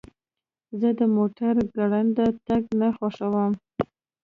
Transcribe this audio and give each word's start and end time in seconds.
زه 0.79 0.89
د 0.99 1.01
موټر 1.15 1.53
ګړندی 1.75 2.27
تګ 2.47 2.63
نه 2.79 2.89
خوښوم. 2.97 3.51